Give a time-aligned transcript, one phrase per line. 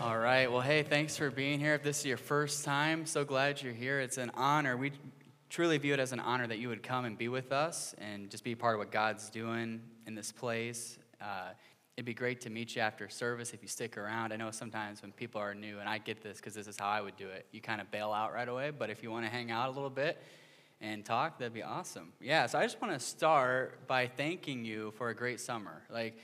[0.00, 0.50] All right.
[0.50, 1.74] Well, hey, thanks for being here.
[1.74, 3.98] If this is your first time, so glad you're here.
[3.98, 4.76] It's an honor.
[4.76, 4.92] We
[5.50, 8.30] truly view it as an honor that you would come and be with us and
[8.30, 10.98] just be part of what God's doing in this place.
[11.20, 11.48] Uh,
[11.96, 14.32] it'd be great to meet you after service if you stick around.
[14.32, 16.86] I know sometimes when people are new, and I get this because this is how
[16.86, 18.70] I would do it, you kind of bail out right away.
[18.70, 20.22] But if you want to hang out a little bit
[20.80, 22.12] and talk, that'd be awesome.
[22.20, 25.82] Yeah, so I just want to start by thanking you for a great summer.
[25.90, 26.16] Like,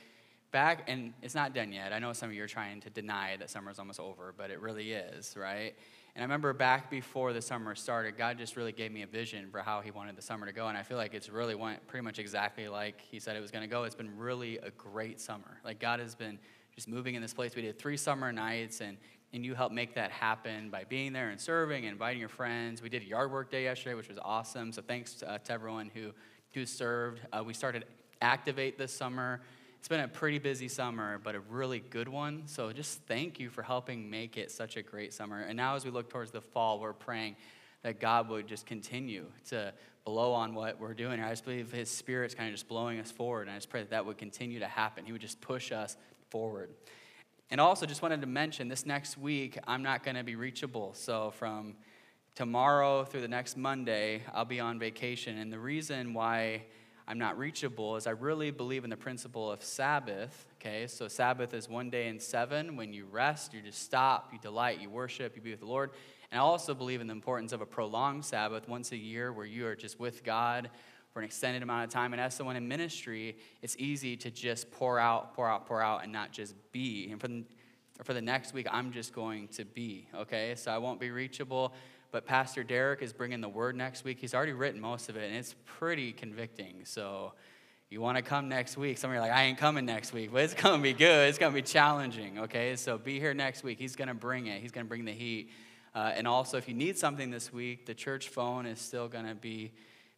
[0.54, 1.92] back, and it's not done yet.
[1.92, 4.60] I know some of you are trying to deny that summer's almost over, but it
[4.60, 5.74] really is, right?
[6.14, 9.50] And I remember back before the summer started, God just really gave me a vision
[9.50, 10.68] for how He wanted the summer to go.
[10.68, 13.50] And I feel like it's really went pretty much exactly like He said it was
[13.50, 13.82] going to go.
[13.82, 15.58] It's been really a great summer.
[15.64, 16.38] Like God has been
[16.76, 17.56] just moving in this place.
[17.56, 18.96] We did three summer nights, and,
[19.32, 22.80] and you helped make that happen by being there and serving and inviting your friends.
[22.80, 24.70] We did a yard work day yesterday, which was awesome.
[24.70, 26.12] So thanks to, uh, to everyone who,
[26.52, 27.22] who served.
[27.32, 27.84] Uh, we started
[28.24, 29.42] Activate this summer.
[29.84, 32.44] It's been a pretty busy summer, but a really good one.
[32.46, 35.42] So just thank you for helping make it such a great summer.
[35.42, 37.36] And now, as we look towards the fall, we're praying
[37.82, 39.74] that God would just continue to
[40.06, 41.20] blow on what we're doing.
[41.20, 43.42] I just believe His Spirit's kind of just blowing us forward.
[43.42, 45.04] And I just pray that that would continue to happen.
[45.04, 45.98] He would just push us
[46.30, 46.70] forward.
[47.50, 50.94] And also, just wanted to mention this next week, I'm not going to be reachable.
[50.94, 51.74] So, from
[52.34, 55.36] tomorrow through the next Monday, I'll be on vacation.
[55.36, 56.62] And the reason why
[57.06, 60.46] I'm not reachable is I really believe in the principle of Sabbath.
[60.60, 62.76] Okay, so Sabbath is one day in seven.
[62.76, 65.90] When you rest, you just stop, you delight, you worship, you be with the Lord.
[66.30, 69.44] And I also believe in the importance of a prolonged Sabbath once a year where
[69.44, 70.70] you are just with God
[71.12, 72.12] for an extended amount of time.
[72.14, 76.02] And as someone in ministry, it's easy to just pour out, pour out, pour out,
[76.02, 77.08] and not just be.
[77.10, 77.44] And for the,
[78.02, 80.54] for the next week, I'm just going to be, okay?
[80.56, 81.74] So I won't be reachable.
[82.14, 84.20] But Pastor Derek is bringing the word next week.
[84.20, 86.84] He's already written most of it, and it's pretty convicting.
[86.84, 87.32] So
[87.90, 88.98] you want to come next week.
[88.98, 90.30] Some of you are like, I ain't coming next week.
[90.32, 91.28] But it's going to be good.
[91.28, 92.76] It's going to be challenging, okay?
[92.76, 93.80] So be here next week.
[93.80, 95.50] He's going to bring it, he's going to bring the heat.
[95.92, 99.26] Uh, and also, if you need something this week, the church phone is still going
[99.26, 99.72] to be,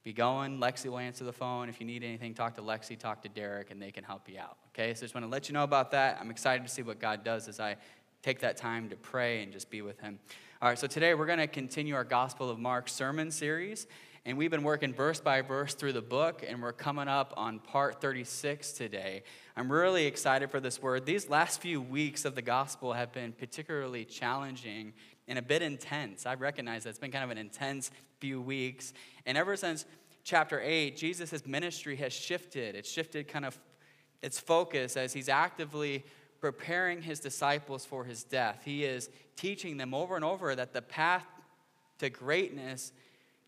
[0.04, 0.58] be going.
[0.58, 1.70] Lexi will answer the phone.
[1.70, 4.38] If you need anything, talk to Lexi, talk to Derek, and they can help you
[4.38, 4.92] out, okay?
[4.92, 6.18] So just want to let you know about that.
[6.20, 7.76] I'm excited to see what God does as I
[8.22, 10.18] take that time to pray and just be with Him.
[10.62, 13.86] All right, so today we're going to continue our Gospel of Mark sermon series.
[14.24, 17.58] And we've been working verse by verse through the book, and we're coming up on
[17.58, 19.22] part 36 today.
[19.54, 21.04] I'm really excited for this word.
[21.04, 24.94] These last few weeks of the gospel have been particularly challenging
[25.28, 26.24] and a bit intense.
[26.24, 28.94] I recognize that it's been kind of an intense few weeks.
[29.26, 29.84] And ever since
[30.24, 32.76] chapter 8, Jesus' ministry has shifted.
[32.76, 33.58] It's shifted kind of
[34.22, 36.06] its focus as he's actively
[36.52, 38.60] preparing his disciples for his death.
[38.64, 41.24] He is teaching them over and over that the path
[41.98, 42.92] to greatness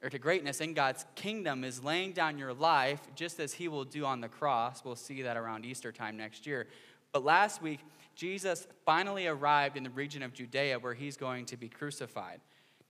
[0.03, 3.85] or to greatness in God's kingdom is laying down your life just as he will
[3.85, 4.85] do on the cross.
[4.85, 6.67] We'll see that around Easter time next year.
[7.13, 7.81] But last week,
[8.17, 12.41] Jesus finally arrived in the region of Judea where he's going to be crucified.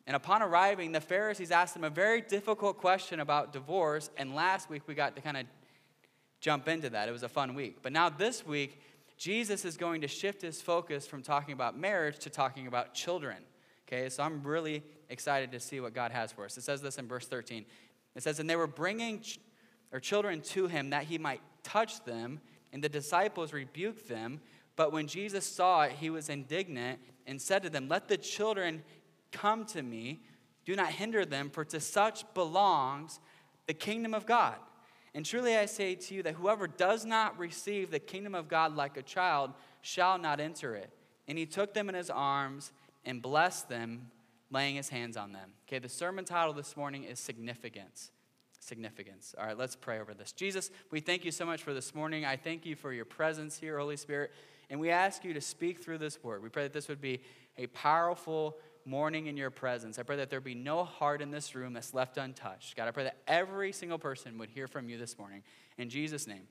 [0.07, 4.09] And upon arriving, the Pharisees asked him a very difficult question about divorce.
[4.17, 5.45] And last week, we got to kind of
[6.41, 7.09] jump into that.
[7.09, 7.79] It was a fun week.
[7.83, 8.81] But now, this week,
[9.19, 13.37] Jesus is going to shift his focus from talking about marriage to talking about children.
[13.87, 16.57] Okay, so I'm really excited to see what God has for us.
[16.57, 17.65] It says this in verse 13.
[18.15, 19.41] It says, And they were bringing ch-
[19.93, 22.41] or children to him that he might touch them,
[22.73, 24.41] and the disciples rebuked them.
[24.77, 28.85] But when Jesus saw it, he was indignant and said to them, Let the children
[29.33, 30.21] come to me.
[30.65, 33.19] Do not hinder them, for to such belongs
[33.67, 34.57] the kingdom of God.
[35.19, 38.77] And truly I say to you that whoever does not receive the kingdom of God
[38.77, 39.51] like a child
[39.83, 40.93] shall not enter it.
[41.27, 42.71] And he took them in his arms
[43.05, 44.13] and blessed them,
[44.53, 45.51] laying his hands on them.
[45.67, 48.13] Okay, the sermon title this morning is Significance.
[48.61, 49.35] Significance.
[49.37, 50.31] All right, let's pray over this.
[50.31, 52.25] Jesus, we thank you so much for this morning.
[52.25, 54.31] I thank you for your presence here, Holy Spirit.
[54.71, 56.45] And we ask you to speak through this word.
[56.45, 57.23] We pray that this would be
[57.57, 58.57] a powerful,
[58.89, 59.99] morning in your presence.
[59.99, 62.75] I pray that there be no heart in this room that's left untouched.
[62.75, 65.43] God, I pray that every single person would hear from you this morning.
[65.77, 66.45] In Jesus' name,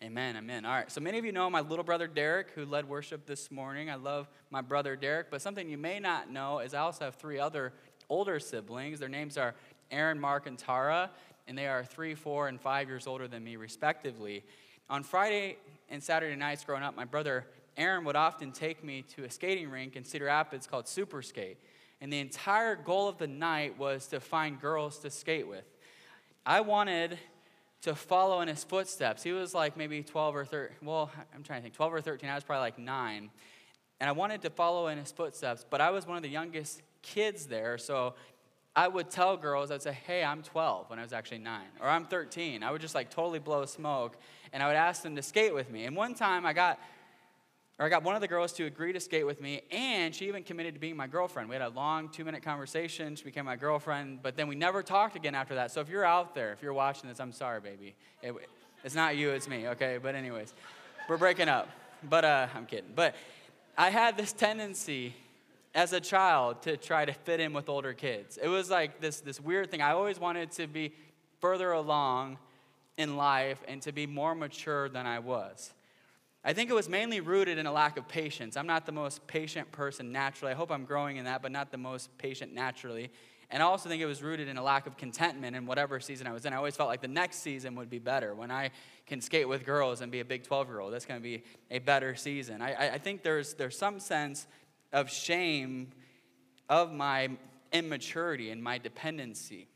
[0.00, 0.36] amen.
[0.36, 0.64] Amen.
[0.64, 3.50] All right, so many of you know my little brother Derek, who led worship this
[3.50, 3.90] morning.
[3.90, 7.16] I love my brother Derek, but something you may not know is I also have
[7.16, 7.72] three other
[8.08, 9.00] older siblings.
[9.00, 9.56] Their names are
[9.90, 11.10] Aaron, Mark, and Tara,
[11.48, 14.44] and they are three, four, and five years older than me, respectively.
[14.88, 15.56] On Friday
[15.90, 17.46] and Saturday nights growing up, my brother
[17.78, 21.58] Aaron would often take me to a skating rink in Cedar Rapids called Super Skate.
[22.00, 25.64] And the entire goal of the night was to find girls to skate with.
[26.44, 27.18] I wanted
[27.82, 29.22] to follow in his footsteps.
[29.22, 32.28] He was like maybe 12 or 13, well, I'm trying to think, 12 or 13.
[32.28, 33.30] I was probably like nine.
[34.00, 36.82] And I wanted to follow in his footsteps, but I was one of the youngest
[37.02, 37.78] kids there.
[37.78, 38.14] So
[38.74, 41.88] I would tell girls, I'd say, hey, I'm 12 when I was actually nine, or
[41.88, 42.62] I'm 13.
[42.62, 44.16] I would just like totally blow smoke.
[44.52, 45.84] And I would ask them to skate with me.
[45.84, 46.78] And one time I got
[47.78, 50.26] or I got one of the girls to agree to skate with me, and she
[50.26, 51.48] even committed to being my girlfriend.
[51.48, 53.14] We had a long two minute conversation.
[53.14, 55.70] She became my girlfriend, but then we never talked again after that.
[55.70, 57.94] So if you're out there, if you're watching this, I'm sorry, baby.
[58.22, 58.34] It,
[58.82, 59.98] it's not you, it's me, okay?
[60.00, 60.54] But, anyways,
[61.08, 61.68] we're breaking up.
[62.08, 62.92] But uh, I'm kidding.
[62.94, 63.14] But
[63.76, 65.14] I had this tendency
[65.74, 68.38] as a child to try to fit in with older kids.
[68.40, 69.82] It was like this, this weird thing.
[69.82, 70.92] I always wanted to be
[71.40, 72.38] further along
[72.96, 75.72] in life and to be more mature than I was.
[76.44, 78.56] I think it was mainly rooted in a lack of patience.
[78.56, 80.52] I'm not the most patient person naturally.
[80.52, 83.10] I hope I'm growing in that, but not the most patient naturally.
[83.50, 86.26] And I also think it was rooted in a lack of contentment in whatever season
[86.26, 86.52] I was in.
[86.52, 88.34] I always felt like the next season would be better.
[88.34, 88.70] When I
[89.06, 91.42] can skate with girls and be a big 12 year old, that's going to be
[91.70, 92.60] a better season.
[92.60, 94.46] I, I think there's, there's some sense
[94.92, 95.88] of shame
[96.68, 97.30] of my
[97.72, 99.66] immaturity and my dependency.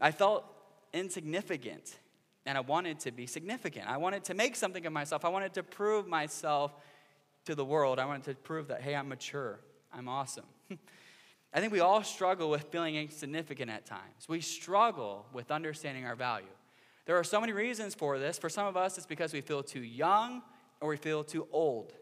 [0.00, 0.44] I felt
[0.92, 1.96] insignificant
[2.44, 3.88] and I wanted to be significant.
[3.88, 5.24] I wanted to make something of myself.
[5.24, 6.74] I wanted to prove myself
[7.44, 7.98] to the world.
[7.98, 9.60] I wanted to prove that, hey, I'm mature,
[9.92, 10.44] I'm awesome.
[11.54, 14.26] I think we all struggle with feeling insignificant at times.
[14.28, 16.46] We struggle with understanding our value.
[17.04, 18.38] There are so many reasons for this.
[18.38, 20.42] For some of us, it's because we feel too young
[20.80, 21.92] or we feel too old.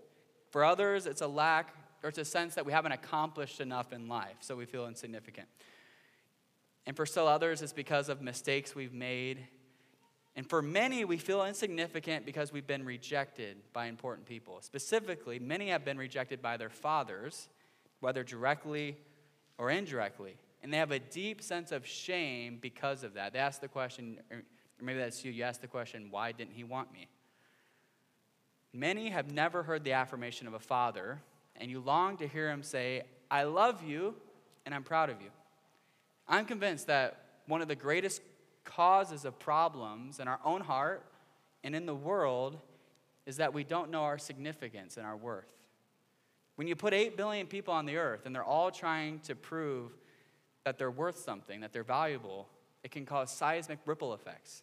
[0.50, 4.08] For others, it's a lack or it's a sense that we haven't accomplished enough in
[4.08, 5.48] life, so we feel insignificant.
[6.86, 9.46] And for still others, it's because of mistakes we've made
[10.40, 14.62] and for many, we feel insignificant because we've been rejected by important people.
[14.62, 17.50] Specifically, many have been rejected by their fathers,
[18.00, 18.96] whether directly
[19.58, 20.36] or indirectly.
[20.62, 23.34] And they have a deep sense of shame because of that.
[23.34, 24.42] They ask the question, or
[24.80, 27.06] maybe that's you, you ask the question, why didn't he want me?
[28.72, 31.20] Many have never heard the affirmation of a father,
[31.56, 34.14] and you long to hear him say, I love you
[34.64, 35.28] and I'm proud of you.
[36.26, 38.22] I'm convinced that one of the greatest
[38.64, 41.04] causes of problems in our own heart
[41.64, 42.58] and in the world
[43.26, 45.52] is that we don't know our significance and our worth.
[46.56, 49.92] When you put 8 billion people on the earth and they're all trying to prove
[50.64, 52.48] that they're worth something, that they're valuable,
[52.82, 54.62] it can cause seismic ripple effects.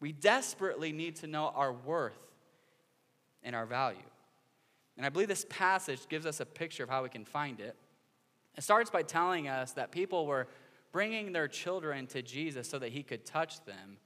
[0.00, 2.18] We desperately need to know our worth
[3.42, 3.98] and our value.
[4.96, 7.76] And I believe this passage gives us a picture of how we can find it.
[8.56, 10.48] It starts by telling us that people were
[10.96, 13.98] bringing their children to Jesus so that he could touch them.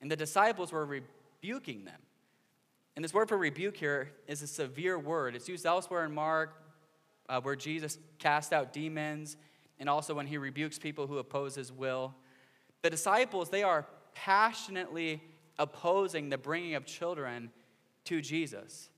[0.00, 2.00] And the disciples were rebuking them.
[2.94, 5.34] And this word for rebuke here is a severe word.
[5.34, 6.62] It's used elsewhere in Mark,
[7.28, 9.36] uh, where Jesus cast out demons,
[9.80, 12.14] and also when he rebukes people who oppose his will.
[12.82, 13.84] The disciples, they are
[14.14, 15.24] passionately
[15.58, 17.50] opposing the bringing of children
[18.04, 18.88] to Jesus.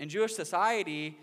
[0.00, 1.18] In Jewish society,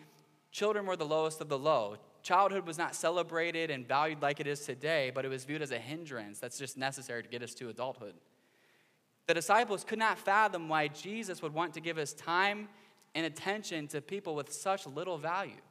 [0.52, 4.48] children were the lowest of the low childhood was not celebrated and valued like it
[4.48, 7.54] is today, but it was viewed as a hindrance that's just necessary to get us
[7.56, 8.14] to adulthood.
[9.28, 12.68] The disciples could not fathom why Jesus would want to give his time
[13.16, 15.62] and attention to people with such little value.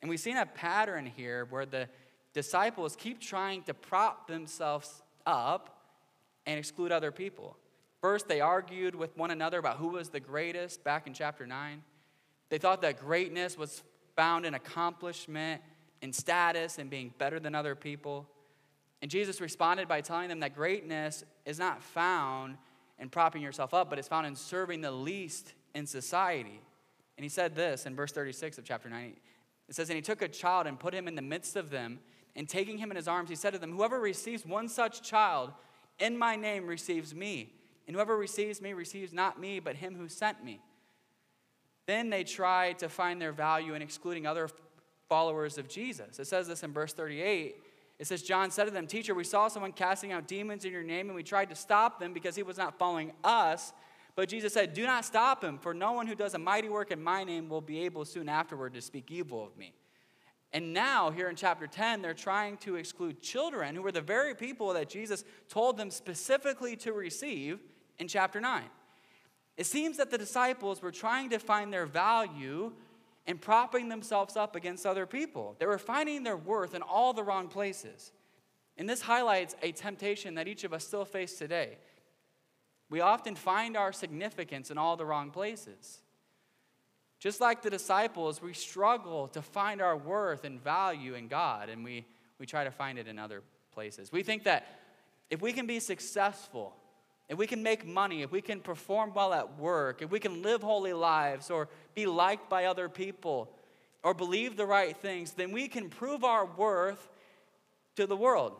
[0.00, 1.88] And we've seen a pattern here where the
[2.32, 5.78] disciples keep trying to prop themselves up
[6.46, 7.56] and exclude other people.
[8.00, 11.82] First, they argued with one another about who was the greatest back in chapter 9.
[12.48, 13.82] They thought that greatness was
[14.16, 15.62] found in accomplishment,
[16.00, 18.28] in status, and being better than other people.
[19.00, 22.56] And Jesus responded by telling them that greatness is not found
[22.98, 26.60] in propping yourself up, but it's found in serving the least in society.
[27.16, 29.16] And he said this in verse 36 of chapter 9.
[29.68, 31.98] It says, And he took a child and put him in the midst of them,
[32.36, 35.52] and taking him in his arms, he said to them, Whoever receives one such child
[35.98, 37.52] in my name receives me.
[37.86, 40.60] And whoever receives me receives not me, but him who sent me.
[41.86, 44.48] Then they try to find their value in excluding other
[45.08, 46.18] followers of Jesus.
[46.18, 47.56] It says this in verse 38.
[47.98, 50.82] It says, John said to them, Teacher, we saw someone casting out demons in your
[50.82, 53.72] name, and we tried to stop them because he was not following us.
[54.14, 56.90] But Jesus said, Do not stop him, for no one who does a mighty work
[56.90, 59.74] in my name will be able soon afterward to speak evil of me.
[60.52, 64.34] And now, here in chapter 10, they're trying to exclude children who were the very
[64.34, 67.60] people that Jesus told them specifically to receive
[67.98, 68.64] in chapter 9.
[69.56, 72.72] It seems that the disciples were trying to find their value
[73.26, 75.56] in propping themselves up against other people.
[75.58, 78.12] They were finding their worth in all the wrong places.
[78.76, 81.78] And this highlights a temptation that each of us still face today.
[82.90, 86.02] We often find our significance in all the wrong places.
[87.18, 91.84] Just like the disciples, we struggle to find our worth and value in God, and
[91.84, 92.04] we,
[92.38, 93.42] we try to find it in other
[93.72, 94.10] places.
[94.10, 94.66] We think that
[95.30, 96.74] if we can be successful,
[97.32, 100.42] if we can make money, if we can perform well at work, if we can
[100.42, 103.48] live holy lives or be liked by other people
[104.02, 107.08] or believe the right things, then we can prove our worth
[107.96, 108.52] to the world.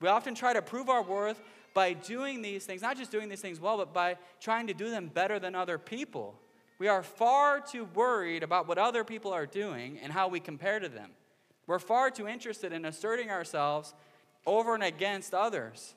[0.00, 1.42] We often try to prove our worth
[1.74, 4.88] by doing these things, not just doing these things well, but by trying to do
[4.88, 6.34] them better than other people.
[6.78, 10.80] We are far too worried about what other people are doing and how we compare
[10.80, 11.10] to them.
[11.66, 13.92] We're far too interested in asserting ourselves
[14.46, 15.94] over and against others.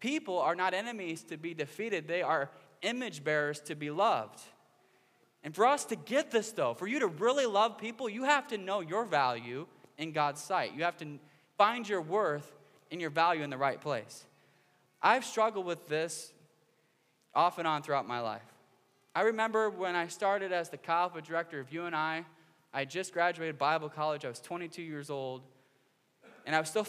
[0.00, 2.50] People are not enemies to be defeated, they are
[2.82, 4.40] image bearers to be loved.
[5.42, 8.48] And for us to get this, though, for you to really love people, you have
[8.48, 10.74] to know your value in God's sight.
[10.74, 11.18] You have to
[11.56, 12.56] find your worth
[12.90, 14.24] and your value in the right place.
[15.02, 16.32] I've struggled with this
[17.34, 18.42] off and on throughout my life.
[19.14, 22.24] I remember when I started as the Chi director of UNI,
[22.72, 24.24] I just graduated Bible college.
[24.24, 25.42] I was 22 years old,
[26.46, 26.86] and I was still,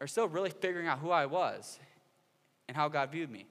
[0.00, 1.78] or still really figuring out who I was
[2.68, 3.46] and how God viewed me.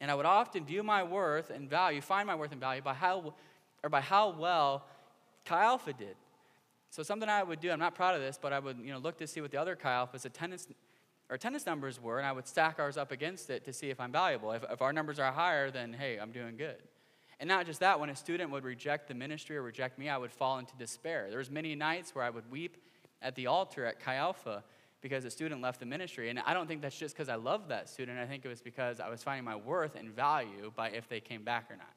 [0.00, 2.94] And I would often view my worth and value, find my worth and value by
[2.94, 3.34] how,
[3.82, 4.84] or by how well
[5.44, 6.16] Chi Alpha did.
[6.90, 8.98] So something I would do, I'm not proud of this, but I would you know,
[8.98, 10.68] look to see what the other Chi Alpha's attendance
[11.30, 13.98] or attendance numbers were, and I would stack ours up against it to see if
[13.98, 14.52] I'm valuable.
[14.52, 16.76] If, if our numbers are higher, then hey, I'm doing good.
[17.40, 20.18] And not just that, when a student would reject the ministry or reject me, I
[20.18, 21.26] would fall into despair.
[21.28, 22.76] There was many nights where I would weep
[23.22, 24.62] at the altar at Chi Alpha
[25.04, 26.30] because a student left the ministry.
[26.30, 28.18] And I don't think that's just because I loved that student.
[28.18, 31.20] I think it was because I was finding my worth and value by if they
[31.20, 31.92] came back or not.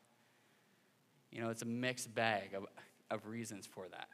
[1.31, 2.65] You know, it's a mixed bag of,
[3.09, 4.09] of reasons for that.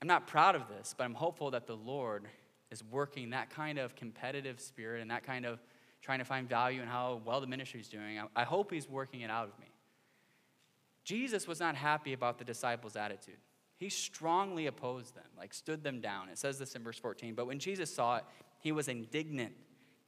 [0.00, 2.28] I'm not proud of this, but I'm hopeful that the Lord
[2.70, 5.58] is working that kind of competitive spirit and that kind of
[6.00, 8.20] trying to find value in how well the ministry is doing.
[8.20, 9.66] I, I hope He's working it out of me.
[11.02, 13.38] Jesus was not happy about the disciples' attitude.
[13.78, 16.28] He strongly opposed them, like stood them down.
[16.28, 17.34] It says this in verse 14.
[17.34, 18.24] But when Jesus saw it,
[18.58, 19.54] he was indignant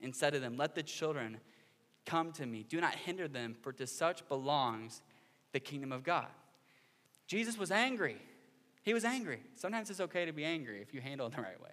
[0.02, 1.38] and said to them, Let the children
[2.04, 2.64] come to me.
[2.68, 5.02] Do not hinder them, for to such belongs
[5.52, 6.26] the kingdom of God.
[7.28, 8.16] Jesus was angry.
[8.82, 9.40] He was angry.
[9.54, 11.70] Sometimes it's okay to be angry if you handle it the right way.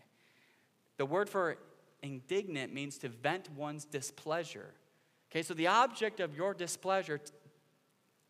[0.98, 1.58] The word for
[2.04, 4.74] indignant means to vent one's displeasure.
[5.32, 7.32] Okay, so the object of your displeasure t-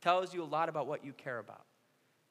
[0.02, 1.67] tells you a lot about what you care about.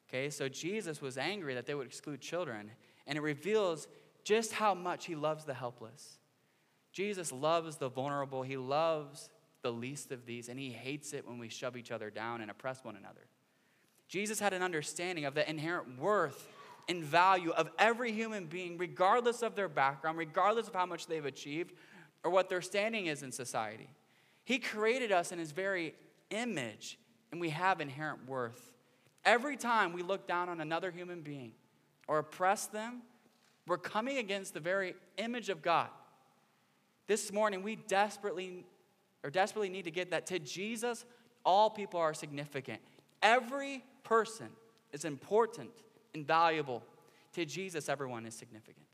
[0.07, 2.71] Okay, so Jesus was angry that they would exclude children,
[3.05, 3.87] and it reveals
[4.23, 6.19] just how much he loves the helpless.
[6.93, 9.29] Jesus loves the vulnerable, he loves
[9.61, 12.49] the least of these, and he hates it when we shove each other down and
[12.49, 13.27] oppress one another.
[14.07, 16.47] Jesus had an understanding of the inherent worth
[16.87, 21.25] and value of every human being, regardless of their background, regardless of how much they've
[21.25, 21.73] achieved
[22.23, 23.89] or what their standing is in society.
[24.45, 25.93] He created us in his very
[26.29, 26.97] image,
[27.31, 28.76] and we have inherent worth.
[29.27, 31.51] Every time we look down on another human being
[32.07, 33.01] or oppress them,
[33.67, 35.89] we're coming against the very image of God.
[37.07, 38.65] This morning, we desperately
[39.25, 41.03] or desperately need to get that to Jesus,
[41.43, 42.79] all people are significant.
[43.21, 44.47] Every person
[44.93, 45.71] is important
[46.13, 46.81] and valuable.
[47.33, 48.85] To Jesus, everyone is significant.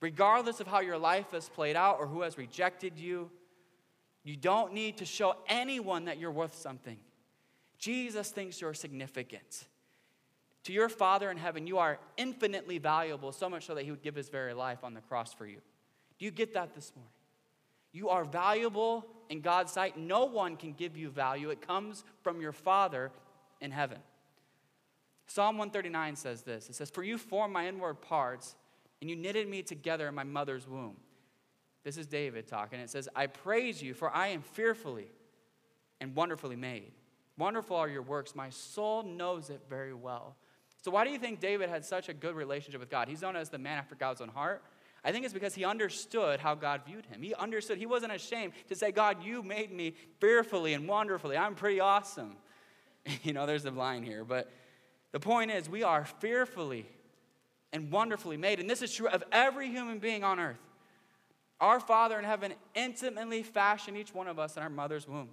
[0.00, 3.28] Regardless of how your life has played out or who has rejected you,
[4.22, 6.98] you don't need to show anyone that you're worth something.
[7.80, 9.66] Jesus thinks you're significant.
[10.64, 14.02] To your Father in heaven, you are infinitely valuable, so much so that He would
[14.02, 15.58] give His very life on the cross for you.
[16.18, 17.10] Do you get that this morning?
[17.92, 19.98] You are valuable in God's sight.
[19.98, 23.10] No one can give you value, it comes from your Father
[23.60, 23.98] in heaven.
[25.26, 28.56] Psalm 139 says this It says, For you formed my inward parts,
[29.00, 30.96] and you knitted me together in my mother's womb.
[31.82, 32.78] This is David talking.
[32.78, 35.10] It says, I praise you, for I am fearfully
[35.98, 36.92] and wonderfully made.
[37.40, 38.34] Wonderful are your works.
[38.36, 40.36] My soul knows it very well.
[40.82, 43.08] So, why do you think David had such a good relationship with God?
[43.08, 44.62] He's known as the man after God's own heart.
[45.02, 47.22] I think it's because he understood how God viewed him.
[47.22, 51.36] He understood, he wasn't ashamed to say, God, you made me fearfully and wonderfully.
[51.36, 52.36] I'm pretty awesome.
[53.22, 54.26] You know, there's a line here.
[54.26, 54.52] But
[55.12, 56.86] the point is, we are fearfully
[57.72, 58.60] and wonderfully made.
[58.60, 60.60] And this is true of every human being on earth.
[61.62, 65.30] Our Father in heaven intimately fashioned each one of us in our mother's womb.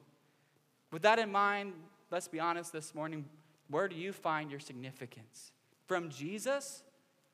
[0.94, 1.74] With that in mind,
[2.12, 3.26] let's be honest this morning,
[3.70, 5.52] where do you find your significance?
[5.86, 6.84] From Jesus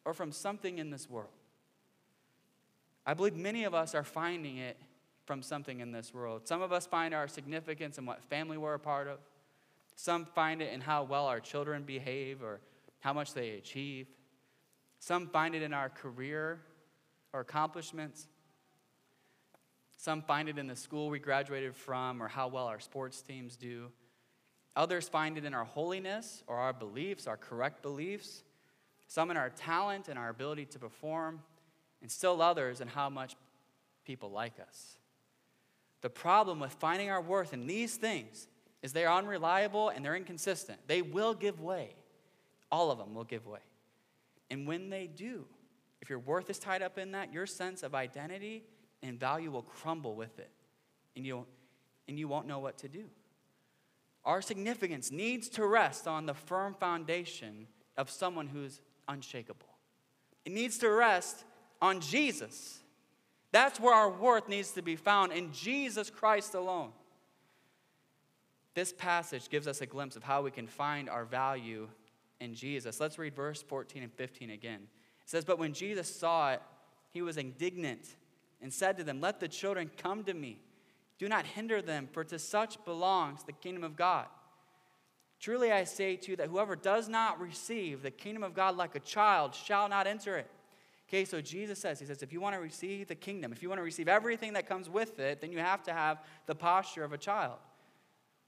[0.05, 1.29] or from something in this world?
[3.05, 4.77] I believe many of us are finding it
[5.25, 6.47] from something in this world.
[6.47, 9.19] Some of us find our significance in what family we're a part of.
[9.95, 12.59] Some find it in how well our children behave or
[12.99, 14.07] how much they achieve.
[14.99, 16.61] Some find it in our career
[17.31, 18.27] or accomplishments.
[19.97, 23.55] Some find it in the school we graduated from or how well our sports teams
[23.55, 23.91] do.
[24.75, 28.43] Others find it in our holiness or our beliefs, our correct beliefs.
[29.07, 31.41] Some in our talent and our ability to perform.
[32.01, 33.35] And still others in how much
[34.05, 34.97] people like us.
[36.01, 38.47] The problem with finding our worth in these things
[38.81, 40.79] is they are unreliable and they're inconsistent.
[40.87, 41.95] They will give way.
[42.71, 43.61] All of them will give way.
[44.49, 45.45] And when they do,
[46.01, 48.63] if your worth is tied up in that, your sense of identity
[49.01, 50.49] and value will crumble with it.
[51.15, 51.45] And you,
[52.09, 53.05] and you won't know what to do.
[54.25, 59.67] Our significance needs to rest on the firm foundation of someone who's unshakable.
[60.45, 61.43] It needs to rest
[61.81, 62.79] on Jesus.
[63.51, 66.91] That's where our worth needs to be found in Jesus Christ alone.
[68.73, 71.87] This passage gives us a glimpse of how we can find our value
[72.39, 72.99] in Jesus.
[72.99, 74.81] Let's read verse 14 and 15 again.
[75.23, 76.61] It says, But when Jesus saw it,
[77.11, 78.15] he was indignant
[78.61, 80.59] and said to them, Let the children come to me.
[81.19, 84.25] Do not hinder them, for to such belongs the kingdom of God.
[85.39, 88.95] Truly I say to you that whoever does not receive the kingdom of God like
[88.95, 90.49] a child shall not enter it.
[91.09, 93.69] Okay, so Jesus says, He says, if you want to receive the kingdom, if you
[93.69, 97.03] want to receive everything that comes with it, then you have to have the posture
[97.03, 97.57] of a child.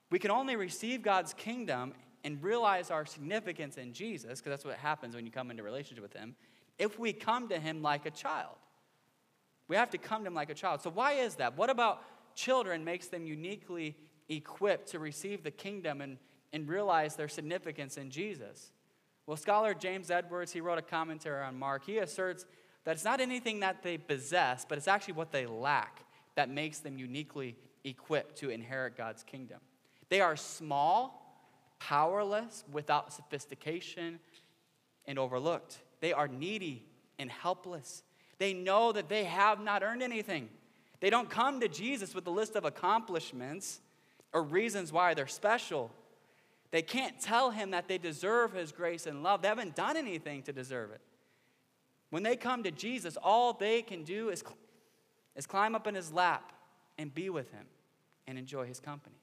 [0.09, 1.93] We can only receive God's kingdom
[2.23, 6.01] and realize our significance in Jesus, because that's what happens when you come into relationship
[6.01, 6.35] with Him,
[6.79, 8.55] if we come to Him like a child.
[9.67, 10.81] We have to come to Him like a child.
[10.81, 11.57] So, why is that?
[11.57, 12.01] What about
[12.35, 13.95] children makes them uniquely
[14.29, 16.17] equipped to receive the kingdom and,
[16.53, 18.71] and realize their significance in Jesus?
[19.25, 21.85] Well, scholar James Edwards, he wrote a commentary on Mark.
[21.85, 22.45] He asserts
[22.83, 26.79] that it's not anything that they possess, but it's actually what they lack that makes
[26.79, 29.59] them uniquely equipped to inherit God's kingdom.
[30.09, 31.41] They are small,
[31.79, 34.19] powerless, without sophistication,
[35.07, 35.79] and overlooked.
[36.01, 36.85] They are needy
[37.17, 38.03] and helpless.
[38.37, 40.49] They know that they have not earned anything.
[40.99, 43.81] They don't come to Jesus with a list of accomplishments
[44.33, 45.91] or reasons why they're special.
[46.71, 49.41] They can't tell him that they deserve his grace and love.
[49.41, 51.01] They haven't done anything to deserve it.
[52.09, 54.43] When they come to Jesus, all they can do is,
[55.35, 56.53] is climb up in his lap
[56.97, 57.65] and be with him
[58.27, 59.15] and enjoy his company.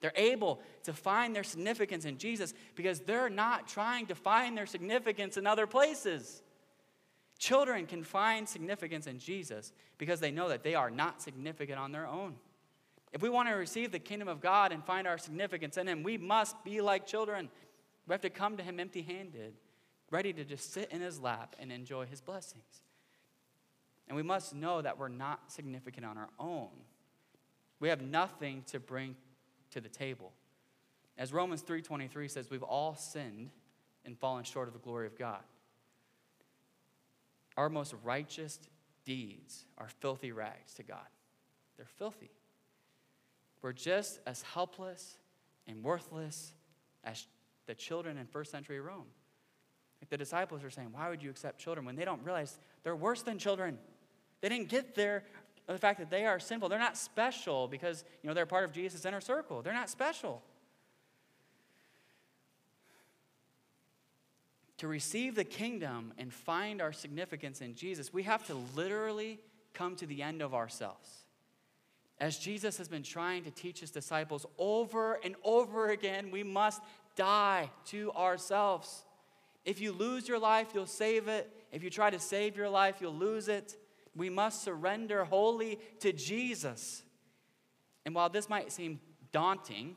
[0.00, 4.66] They're able to find their significance in Jesus because they're not trying to find their
[4.66, 6.42] significance in other places.
[7.42, 11.90] Children can find significance in Jesus because they know that they are not significant on
[11.90, 12.36] their own.
[13.12, 16.04] If we want to receive the kingdom of God and find our significance in Him,
[16.04, 17.50] we must be like children.
[18.06, 19.54] We have to come to Him empty handed,
[20.08, 22.82] ready to just sit in His lap and enjoy His blessings.
[24.06, 26.70] And we must know that we're not significant on our own.
[27.80, 29.16] We have nothing to bring
[29.72, 30.32] to the table.
[31.18, 33.50] As Romans 3:23 says, we've all sinned
[34.04, 35.42] and fallen short of the glory of God.
[37.56, 38.58] Our most righteous
[39.04, 41.06] deeds are filthy rags to God.
[41.76, 42.30] They're filthy.
[43.60, 45.18] We're just as helpless
[45.66, 46.52] and worthless
[47.04, 47.26] as
[47.66, 49.06] the children in first century Rome.
[50.00, 52.96] Like the disciples are saying, Why would you accept children when they don't realize they're
[52.96, 53.78] worse than children?
[54.40, 55.24] They didn't get there
[55.68, 56.68] the fact that they are sinful.
[56.68, 59.62] They're not special because you know they're part of Jesus' inner circle.
[59.62, 60.42] They're not special.
[64.82, 69.38] To receive the kingdom and find our significance in Jesus, we have to literally
[69.74, 71.08] come to the end of ourselves.
[72.18, 76.82] As Jesus has been trying to teach his disciples over and over again, we must
[77.14, 79.04] die to ourselves.
[79.64, 81.48] If you lose your life, you'll save it.
[81.70, 83.76] If you try to save your life, you'll lose it.
[84.16, 87.04] We must surrender wholly to Jesus.
[88.04, 88.98] And while this might seem
[89.30, 89.94] daunting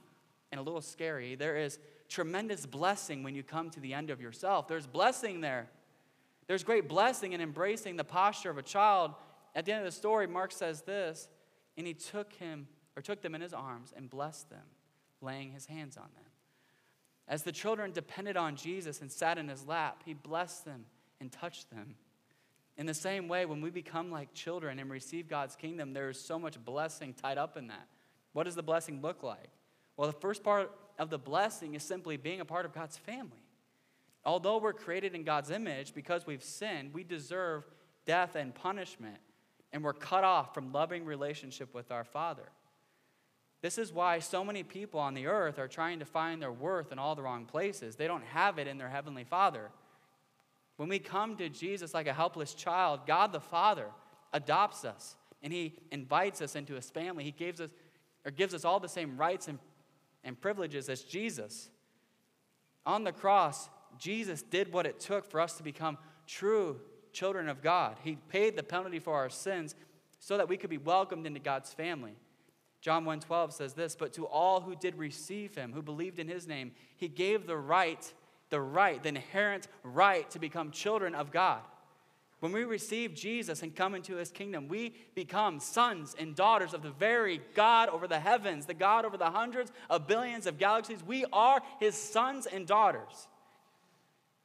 [0.51, 4.21] and a little scary, there is tremendous blessing when you come to the end of
[4.21, 4.67] yourself.
[4.67, 5.69] There's blessing there.
[6.47, 9.13] There's great blessing in embracing the posture of a child.
[9.55, 11.27] At the end of the story, Mark says this,
[11.77, 14.65] and he took him or took them in his arms and blessed them,
[15.21, 16.23] laying his hands on them.
[17.27, 20.85] As the children depended on Jesus and sat in his lap, he blessed them
[21.19, 21.95] and touched them.
[22.77, 26.19] In the same way, when we become like children and receive God's kingdom, there is
[26.19, 27.87] so much blessing tied up in that.
[28.33, 29.49] What does the blessing look like?
[29.97, 33.43] Well, the first part of the blessing is simply being a part of God's family.
[34.23, 37.63] Although we're created in God's image, because we've sinned, we deserve
[38.05, 39.17] death and punishment,
[39.71, 42.49] and we're cut off from loving relationship with our Father.
[43.61, 46.91] This is why so many people on the earth are trying to find their worth
[46.91, 47.95] in all the wrong places.
[47.95, 49.71] They don't have it in their Heavenly Father.
[50.77, 53.87] When we come to Jesus like a helpless child, God the Father
[54.33, 57.23] adopts us and He invites us into His family.
[57.23, 57.69] He gives us
[58.25, 59.59] or gives us all the same rights and,
[60.25, 61.69] and privileges as Jesus.
[62.85, 66.81] On the cross, Jesus did what it took for us to become true
[67.13, 67.97] children of God.
[68.03, 69.75] He paid the penalty for our sins
[70.19, 72.17] so that we could be welcomed into God's family.
[72.81, 76.47] John 1:12 says this, but to all who did receive him, who believed in his
[76.47, 78.13] name, he gave the right
[78.49, 81.61] the right, the inherent right to become children of God.
[82.45, 86.83] When we receive Jesus and come into his kingdom, we become sons and daughters of
[86.83, 91.03] the very God over the heavens, the God over the hundreds of billions of galaxies.
[91.03, 93.27] We are his sons and daughters.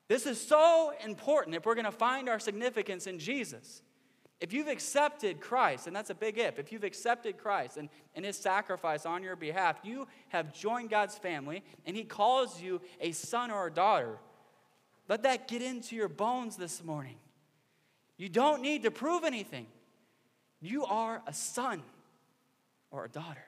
[0.09, 3.83] This is so important if we're going to find our significance in Jesus.
[4.41, 8.25] If you've accepted Christ, and that's a big if, if you've accepted Christ and, and
[8.25, 13.13] his sacrifice on your behalf, you have joined God's family and he calls you a
[13.13, 14.17] son or a daughter.
[15.07, 17.17] Let that get into your bones this morning.
[18.21, 19.67] You don't need to prove anything.
[20.61, 21.83] You are a son
[22.91, 23.47] or a daughter.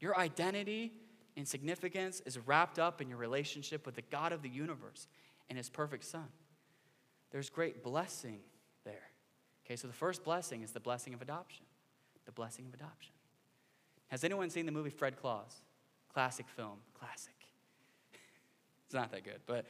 [0.00, 0.90] Your identity
[1.36, 5.06] and significance is wrapped up in your relationship with the God of the universe
[5.48, 6.26] and his perfect son.
[7.30, 8.40] There's great blessing
[8.84, 9.10] there.
[9.64, 11.66] Okay, so the first blessing is the blessing of adoption.
[12.24, 13.12] The blessing of adoption.
[14.08, 15.62] Has anyone seen the movie Fred Claus?
[16.12, 17.36] Classic film, classic.
[18.86, 19.66] it's not that good, but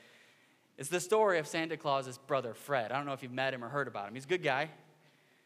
[0.79, 2.93] it's the story of Santa Claus's brother, Fred.
[2.93, 4.15] I don't know if you've met him or heard about him.
[4.15, 4.71] He's a good guy.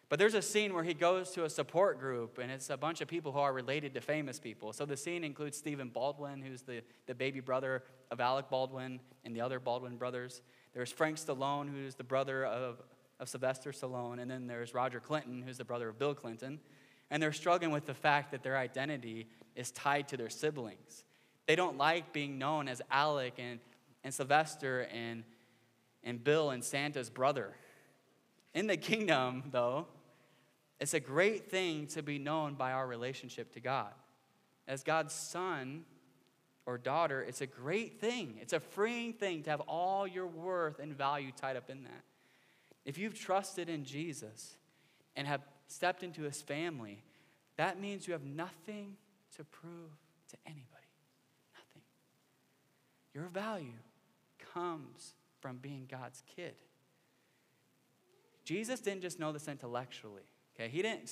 [0.08, 3.00] But there's a scene where he goes to a support group, and it's a bunch
[3.00, 4.72] of people who are related to famous people.
[4.72, 9.36] So the scene includes Stephen Baldwin, who's the, the baby brother of Alec Baldwin and
[9.36, 10.42] the other Baldwin brothers.
[10.74, 12.82] There's Frank Stallone, who's the brother of
[13.20, 16.58] of Sylvester Stallone, and then there's Roger Clinton, who's the brother of Bill Clinton.
[17.10, 21.04] And they're struggling with the fact that their identity is tied to their siblings.
[21.46, 23.60] They don't like being known as Alec and,
[24.04, 25.24] and Sylvester and,
[26.02, 27.54] and Bill and Santa's brother.
[28.54, 29.86] In the kingdom, though,
[30.80, 33.92] it's a great thing to be known by our relationship to God.
[34.66, 35.84] As God's son
[36.64, 38.38] or daughter, it's a great thing.
[38.40, 42.04] It's a freeing thing to have all your worth and value tied up in that.
[42.84, 44.56] If you've trusted in Jesus
[45.14, 47.02] and have stepped into his family,
[47.56, 48.96] that means you have nothing
[49.36, 49.90] to prove
[50.30, 50.66] to anybody.
[51.54, 51.82] Nothing.
[53.12, 53.78] Your value
[54.52, 56.54] comes from being God's kid.
[58.44, 60.22] Jesus didn't just know this intellectually.
[60.54, 61.10] Okay, he didn't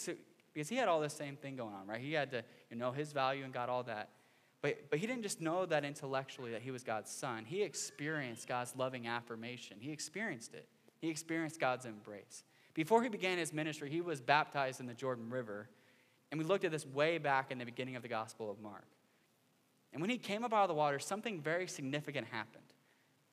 [0.52, 2.00] because he had all the same thing going on, right?
[2.00, 4.10] He had to you know his value and got all that.
[4.60, 7.44] But, but he didn't just know that intellectually that he was God's son.
[7.44, 9.76] He experienced God's loving affirmation.
[9.78, 10.66] He experienced it.
[11.00, 12.42] He experienced God's embrace.
[12.74, 15.68] Before he began his ministry, he was baptized in the Jordan River.
[16.30, 18.86] And we looked at this way back in the beginning of the Gospel of Mark.
[19.92, 22.64] And when he came up out of the water, something very significant happened.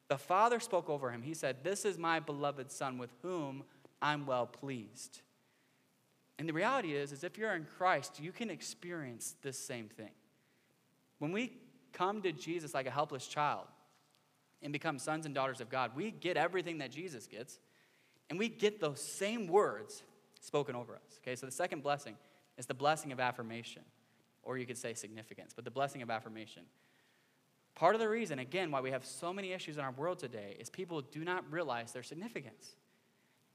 [0.07, 1.21] The Father spoke over him.
[1.21, 3.63] He said, This is my beloved Son with whom
[4.01, 5.21] I'm well pleased.
[6.37, 10.11] And the reality is, is if you're in Christ, you can experience this same thing.
[11.19, 11.53] When we
[11.93, 13.67] come to Jesus like a helpless child,
[14.65, 17.59] and become sons and daughters of God, we get everything that Jesus gets,
[18.29, 20.03] and we get those same words
[20.41, 21.19] spoken over us.
[21.21, 22.15] Okay, so the second blessing
[22.57, 23.83] is the blessing of affirmation,
[24.41, 26.63] or you could say significance, but the blessing of affirmation.
[27.75, 30.55] Part of the reason, again, why we have so many issues in our world today
[30.59, 32.75] is people do not realize their significance.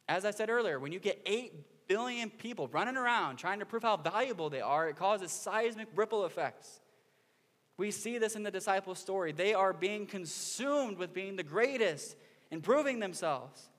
[0.08, 3.82] As I said earlier, when you get 8 billion people running around trying to prove
[3.82, 6.80] how valuable they are, it causes seismic ripple effects.
[7.78, 9.32] We see this in the disciples' story.
[9.32, 12.14] They are being consumed with being the greatest
[12.50, 13.70] and proving themselves.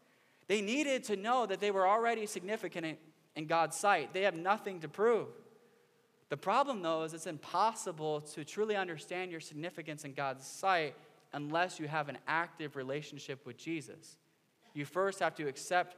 [0.48, 2.98] They needed to know that they were already significant
[3.36, 4.12] in God's sight.
[4.12, 5.28] They have nothing to prove.
[6.32, 10.96] The problem, though, is it's impossible to truly understand your significance in God's sight
[11.34, 14.16] unless you have an active relationship with Jesus.
[14.74, 15.98] You first have to accept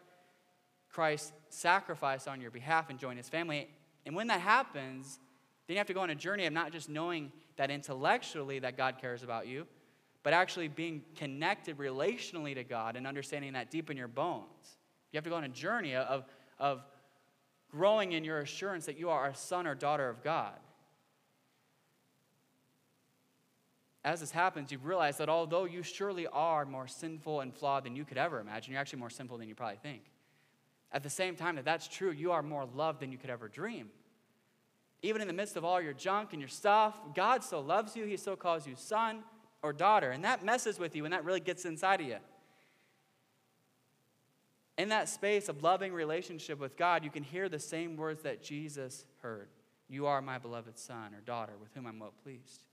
[0.90, 3.70] Christ's sacrifice on your behalf and join his family.
[4.08, 5.20] And when that happens,
[5.68, 8.76] then you have to go on a journey of not just knowing that intellectually that
[8.76, 9.68] God cares about you,
[10.24, 14.78] but actually being connected relationally to God and understanding that deep in your bones.
[15.12, 16.26] You have to go on a journey of,
[16.58, 16.82] of
[17.74, 20.54] growing in your assurance that you are a son or daughter of God.
[24.06, 27.96] As this happens, you realize that although you surely are more sinful and flawed than
[27.96, 30.04] you could ever imagine, you're actually more sinful than you probably think.
[30.92, 33.48] At the same time that that's true, you are more loved than you could ever
[33.48, 33.90] dream.
[35.02, 38.06] Even in the midst of all your junk and your stuff, God still loves you.
[38.06, 39.24] He still calls you son
[39.64, 40.12] or daughter.
[40.12, 42.18] And that messes with you and that really gets inside of you.
[44.78, 48.42] In that space of loving relationship with God, you can hear the same words that
[48.44, 49.50] Jesus heard
[49.88, 52.64] You are my beloved son or daughter with whom I'm well pleased.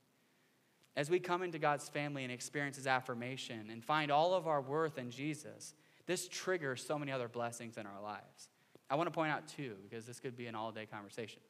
[0.96, 4.60] As we come into God's family and experience His affirmation and find all of our
[4.60, 5.74] worth in Jesus,
[6.06, 8.50] this triggers so many other blessings in our lives.
[8.88, 11.40] I want to point out two because this could be an all day conversation.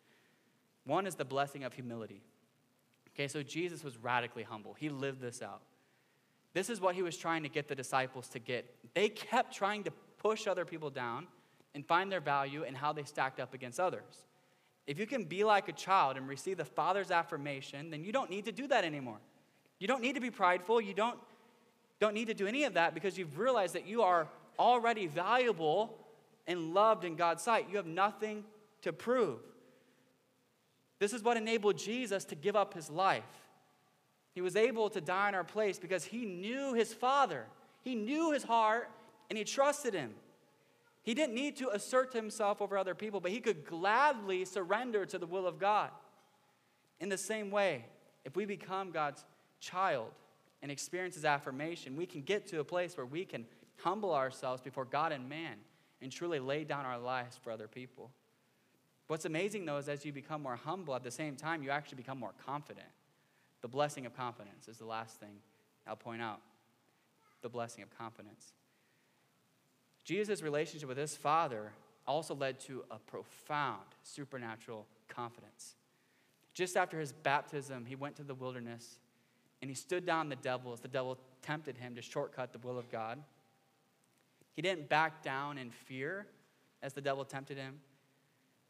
[0.85, 2.23] One is the blessing of humility.
[3.15, 4.75] Okay, so Jesus was radically humble.
[4.75, 5.63] He lived this out.
[6.53, 8.75] This is what he was trying to get the disciples to get.
[8.95, 11.27] They kept trying to push other people down
[11.75, 14.27] and find their value and how they stacked up against others.
[14.87, 18.31] If you can be like a child and receive the Father's affirmation, then you don't
[18.31, 19.19] need to do that anymore.
[19.79, 20.81] You don't need to be prideful.
[20.81, 21.19] You don't,
[22.01, 24.29] don't need to do any of that because you've realized that you are
[24.59, 25.97] already valuable
[26.47, 27.67] and loved in God's sight.
[27.71, 28.45] You have nothing
[28.83, 29.41] to prove.
[30.99, 33.23] This is what enabled Jesus to give up his life.
[34.35, 37.47] He was able to die in our place because he knew his Father,
[37.83, 38.91] he knew his heart,
[39.31, 40.13] and he trusted him.
[41.03, 45.19] He didn't need to assert himself over other people, but he could gladly surrender to
[45.19, 45.91] the will of God.
[46.99, 47.87] In the same way,
[48.25, 49.25] if we become God's
[49.61, 50.11] child
[50.61, 53.47] and experience his affirmation, we can get to a place where we can
[53.79, 55.55] humble ourselves before God and man
[56.03, 58.11] and truly lay down our lives for other people.
[59.07, 61.97] What's amazing though is as you become more humble, at the same time, you actually
[61.97, 62.87] become more confident.
[63.63, 65.41] The blessing of confidence is the last thing
[65.87, 66.41] I'll point out.
[67.43, 68.53] The blessing of confidence.
[70.11, 71.71] Jesus' relationship with his Father
[72.05, 75.77] also led to a profound supernatural confidence.
[76.53, 78.99] Just after his baptism, he went to the wilderness
[79.63, 82.77] and he stood down the devil as the devil tempted him to shortcut the will
[82.77, 83.23] of God.
[84.57, 86.27] He didn't back down in fear
[86.83, 87.79] as the devil tempted him,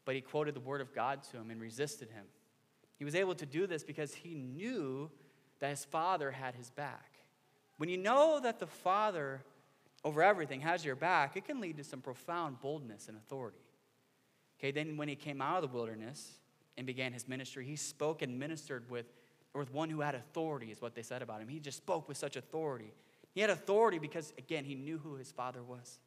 [0.05, 2.25] but he quoted the word of God to him and resisted him.
[2.99, 5.09] He was able to do this because he knew
[5.57, 7.13] that his father had his back.
[7.77, 9.41] When you know that the father
[10.03, 13.59] over everything has your back, it can lead to some profound boldness and authority.
[14.59, 16.33] Okay, then when he came out of the wilderness
[16.77, 19.05] and began his ministry, he spoke and ministered with,
[19.53, 21.47] with one who had authority, is what they said about him.
[21.47, 22.93] He just spoke with such authority.
[23.33, 25.99] He had authority because, again, he knew who his father was.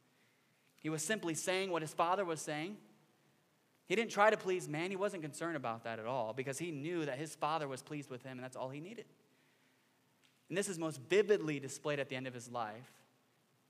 [0.80, 2.76] He was simply saying what his father was saying.
[3.86, 4.90] He didn't try to please man.
[4.90, 8.10] He wasn't concerned about that at all because he knew that his father was pleased
[8.10, 9.06] with him and that's all he needed.
[10.48, 13.03] And this is most vividly displayed at the end of his life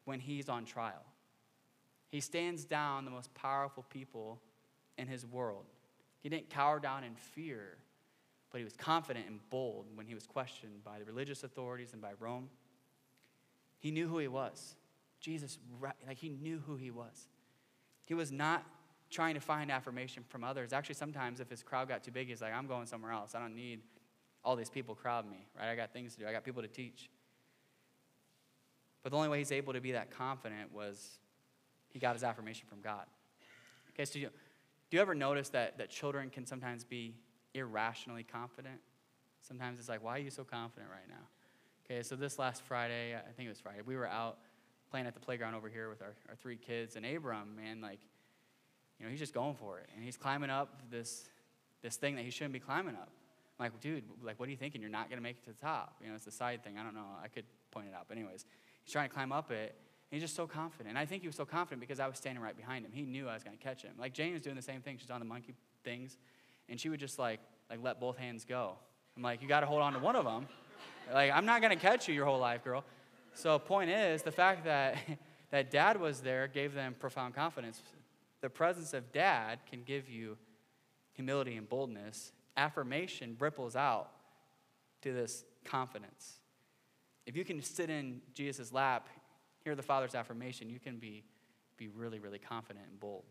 [0.04, 1.04] when he's on trial.
[2.10, 4.40] He stands down the most powerful people
[4.98, 5.64] in his world.
[6.22, 7.76] He didn't cower down in fear,
[8.50, 12.00] but he was confident and bold when he was questioned by the religious authorities and
[12.00, 12.48] by Rome.
[13.80, 14.76] He knew who he was.
[15.20, 15.58] Jesus,
[16.06, 17.28] like he knew who he was.
[18.04, 18.64] He was not
[19.10, 20.72] trying to find affirmation from others.
[20.72, 23.34] Actually, sometimes if his crowd got too big, he's like, I'm going somewhere else.
[23.34, 23.80] I don't need
[24.44, 25.70] all these people crowd me, right?
[25.70, 27.10] I got things to do, I got people to teach.
[29.04, 31.18] But the only way he's able to be that confident was
[31.90, 33.04] he got his affirmation from God.
[33.92, 34.30] Okay, so you,
[34.90, 37.14] do you ever notice that, that children can sometimes be
[37.54, 38.80] irrationally confident?
[39.42, 41.26] Sometimes it's like, why are you so confident right now?
[41.84, 44.38] Okay, so this last Friday, I think it was Friday, we were out
[44.90, 48.00] playing at the playground over here with our, our three kids, and Abram, man, like,
[48.98, 49.88] you know, he's just going for it.
[49.94, 51.28] And he's climbing up this,
[51.82, 53.10] this thing that he shouldn't be climbing up.
[53.58, 54.80] I'm like, dude, like, what are you thinking?
[54.80, 55.96] You're not going to make it to the top.
[56.00, 56.78] You know, it's the side thing.
[56.78, 57.06] I don't know.
[57.22, 58.06] I could point it out.
[58.08, 58.46] But, anyways,
[58.84, 59.74] he's trying to climb up it.
[60.10, 60.90] And he's just so confident.
[60.90, 62.92] And I think he was so confident because I was standing right behind him.
[62.92, 63.92] He knew I was going to catch him.
[63.98, 64.98] Like, Jane was doing the same thing.
[65.00, 66.18] She's on the monkey things.
[66.68, 68.74] And she would just, like, like let both hands go.
[69.16, 70.46] I'm like, you got to hold on to one of them.
[71.12, 72.84] Like, I'm not going to catch you your whole life, girl.
[73.34, 74.96] So, point is, the fact that,
[75.50, 77.82] that dad was there gave them profound confidence.
[78.40, 80.36] The presence of dad can give you
[81.12, 82.32] humility and boldness.
[82.56, 84.10] Affirmation ripples out
[85.02, 86.40] to this confidence.
[87.26, 89.08] If you can sit in Jesus' lap,
[89.64, 91.24] hear the Father's affirmation, you can be,
[91.76, 93.24] be really, really confident and bold.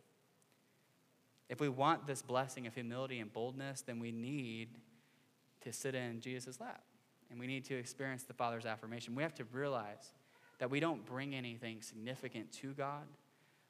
[1.49, 4.69] If we want this blessing of humility and boldness, then we need
[5.61, 6.83] to sit in Jesus' lap
[7.29, 9.15] and we need to experience the Father's affirmation.
[9.15, 10.13] We have to realize
[10.59, 13.05] that we don't bring anything significant to God,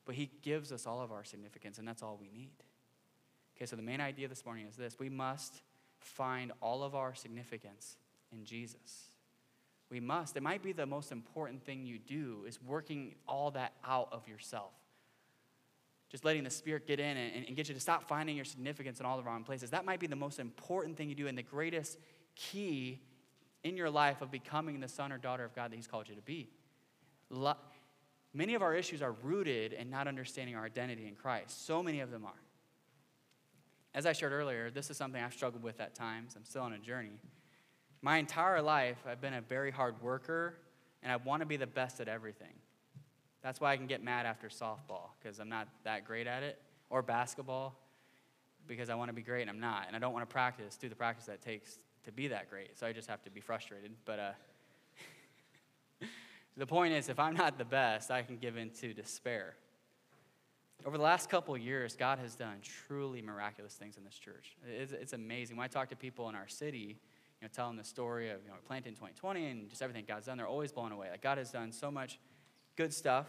[0.05, 2.51] but He gives us all of our significance, and that's all we need.
[3.55, 5.61] Okay, so the main idea this morning is this we must
[5.99, 7.97] find all of our significance
[8.31, 9.12] in Jesus.
[9.93, 10.35] We must.
[10.35, 14.27] It might be the most important thing you do is working all that out of
[14.27, 14.71] yourself.
[16.09, 18.99] Just letting the Spirit get in and, and get you to stop finding your significance
[18.99, 19.69] in all the wrong places.
[19.69, 21.99] That might be the most important thing you do and the greatest
[22.33, 23.01] key
[23.63, 26.15] in your life of becoming the son or daughter of God that He's called you
[26.15, 26.49] to be.
[28.33, 31.67] Many of our issues are rooted in not understanding our identity in Christ.
[31.67, 32.41] So many of them are.
[33.93, 36.33] As I shared earlier, this is something I've struggled with at times.
[36.35, 37.19] I'm still on a journey.
[38.03, 40.55] My entire life, I've been a very hard worker,
[41.01, 42.51] and I want to be the best at everything.
[43.41, 46.61] That's why I can get mad after softball, because I'm not that great at it,
[46.89, 47.79] or basketball,
[48.67, 49.85] because I want to be great and I'm not.
[49.87, 52.77] And I don't want to practice, do the practice that takes to be that great.
[52.77, 53.91] So I just have to be frustrated.
[54.03, 54.31] But uh,
[56.57, 59.55] the point is, if I'm not the best, I can give in to despair.
[60.85, 64.57] Over the last couple years, God has done truly miraculous things in this church.
[64.67, 65.55] It's, it's, amazing.
[65.55, 66.97] When I talk to people in our city,
[67.43, 70.27] you know, telling the story of you know, planting in 2020 and just everything God's
[70.27, 71.09] done, they're always blown away.
[71.11, 72.17] Like God has done so much
[72.77, 73.27] good stuff.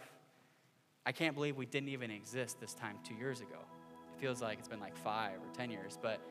[1.05, 3.57] I can't believe we didn't even exist this time two years ago.
[4.15, 6.21] It feels like it's been like five or 10 years, but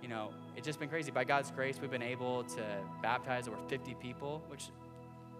[0.00, 1.10] you know, it's just been crazy.
[1.10, 2.64] By God's grace, we've been able to
[3.02, 4.70] baptize over 50 people, which,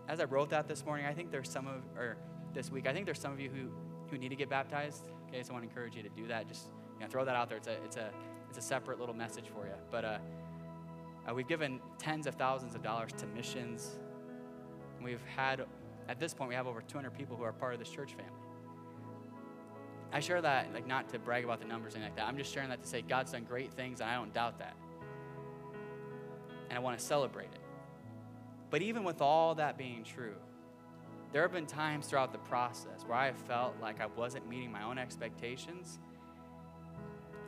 [0.07, 2.18] as I wrote that this morning, I think there's some of, or
[2.53, 3.70] this week, I think there's some of you who,
[4.11, 5.05] who need to get baptized.
[5.29, 6.46] Okay, so I want to encourage you to do that.
[6.46, 7.57] Just you know, throw that out there.
[7.57, 8.11] It's a, it's a,
[8.50, 9.72] it's a separate little message for you.
[9.90, 10.18] But uh,
[11.28, 13.96] uh, we've given tens of thousands of dollars to missions.
[15.02, 15.64] We've had,
[16.08, 18.32] at this point, we have over 200 people who are part of this church family.
[20.12, 22.28] I share that like not to brag about the numbers or anything like that.
[22.28, 24.76] I'm just sharing that to say God's done great things and I don't doubt that.
[26.68, 27.60] And I want to celebrate it.
[28.70, 30.37] But even with all that being true,
[31.32, 34.84] there have been times throughout the process where I felt like I wasn't meeting my
[34.84, 35.98] own expectations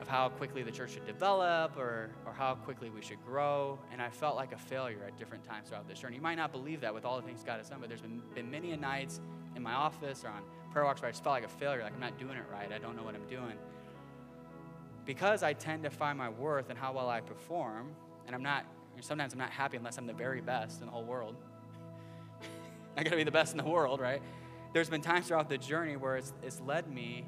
[0.01, 3.79] of how quickly the church should develop or, or how quickly we should grow.
[3.93, 6.17] And I felt like a failure at different times throughout this journey.
[6.17, 8.23] You might not believe that with all the things God has done, but there's been,
[8.35, 9.21] been many a nights
[9.55, 11.95] in my office or on prayer walks where I just felt like a failure, like
[11.95, 12.71] I'm not doing it right.
[12.71, 13.55] I don't know what I'm doing.
[15.07, 17.93] Because I tend to find my worth in how well I perform,
[18.27, 18.67] and I'm not,
[19.01, 21.37] sometimes I'm not happy unless I'm the very best in the whole world.
[22.97, 24.21] I gotta be the best in the world, right?
[24.75, 27.25] There's been times throughout the journey where it's, it's led me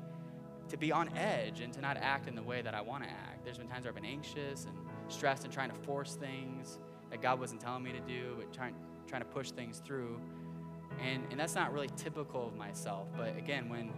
[0.68, 3.11] to be on edge and to not act in the way that I want to
[3.11, 3.44] act.
[3.44, 4.76] There's been times where I've been anxious and
[5.09, 6.78] stressed and trying to force things
[7.11, 8.74] that God wasn't telling me to do, but trying,
[9.07, 10.20] trying to push things through.
[11.02, 13.09] And, and that's not really typical of myself.
[13.16, 13.92] But again, when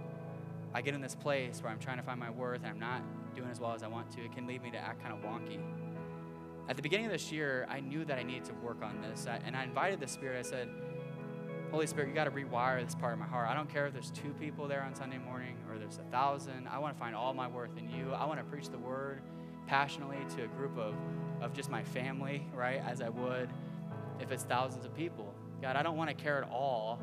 [0.73, 3.03] I get in this place where I'm trying to find my worth and I'm not
[3.35, 5.21] doing as well as I want to, it can lead me to act kind of
[5.21, 5.61] wonky.
[6.69, 9.27] At the beginning of this year, I knew that I needed to work on this.
[9.27, 10.39] I, and I invited the Spirit.
[10.39, 10.69] I said,
[11.71, 13.49] Holy Spirit, you got to rewire this part of my heart.
[13.49, 16.67] I don't care if there's two people there on Sunday morning or there's a thousand.
[16.67, 18.13] I want to find all my worth in you.
[18.13, 19.23] I want to preach the word
[19.69, 20.95] passionately to a group of,
[21.41, 23.49] of just my family, right, as I would
[24.19, 25.33] if it's thousands of people.
[25.63, 26.99] God, I don't want to care at all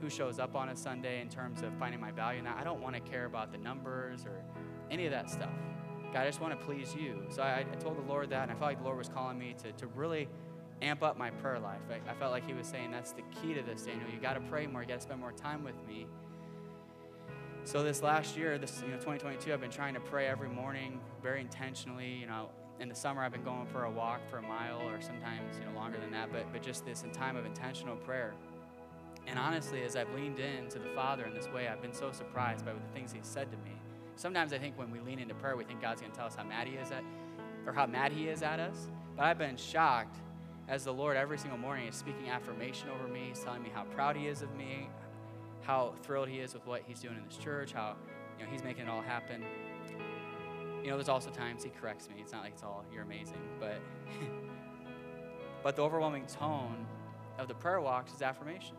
[0.00, 2.56] who shows up on a Sunday in terms of finding my value in that.
[2.58, 4.40] I don't want to care about the numbers or
[4.88, 5.50] any of that stuff.
[6.12, 7.24] God, I just want to please you.
[7.28, 9.36] So I, I told the Lord that, and I felt like the Lord was calling
[9.38, 10.28] me to, to really
[10.82, 11.80] amp up my prayer life.
[11.90, 14.08] I, I felt like he was saying that's the key to this, Daniel.
[14.12, 14.82] You got to pray more.
[14.82, 16.06] You got to spend more time with me.
[17.64, 21.00] So this last year, this you know 2022, I've been trying to pray every morning,
[21.22, 22.18] very intentionally.
[22.20, 25.00] You know, in the summer, I've been going for a walk for a mile, or
[25.00, 26.30] sometimes you know longer than that.
[26.30, 28.34] But but just this in time of intentional prayer.
[29.26, 32.64] And honestly, as I've leaned into the Father in this way, I've been so surprised
[32.64, 33.72] by the things He's said to me.
[34.14, 36.36] Sometimes I think when we lean into prayer, we think God's going to tell us
[36.36, 37.02] how mad He is at,
[37.66, 38.88] or how mad He is at us.
[39.16, 40.18] But I've been shocked
[40.68, 43.26] as the Lord every single morning is speaking affirmation over me.
[43.28, 44.88] He's telling me how proud He is of me,
[45.62, 47.96] how thrilled He is with what He's doing in this church, how
[48.38, 49.44] you know He's making it all happen.
[50.82, 52.16] You know, there's also times He corrects me.
[52.20, 53.80] It's not like it's all you're amazing, but
[55.62, 56.86] but the overwhelming tone
[57.38, 58.76] of the prayer walks is affirmation.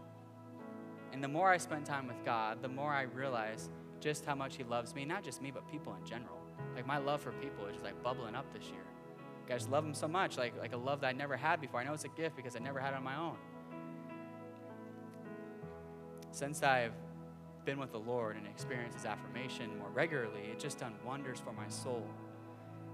[1.14, 3.70] And the more I spend time with God, the more I realize
[4.02, 6.38] just how much He loves me, not just me, but people in general.
[6.76, 8.87] Like my love for people is just like bubbling up this year.
[9.50, 11.80] I just love him so much, like, like a love that I never had before.
[11.80, 13.38] I know it's a gift because I never had it on my own.
[16.32, 16.94] Since I've
[17.66, 21.52] been with the Lord and experienced his affirmation more regularly, it's just done wonders for
[21.54, 22.08] my soul.